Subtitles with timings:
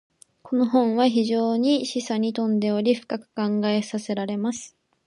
[0.41, 4.75] •この本は非常に示唆に富んでおり、深く考えさせられます。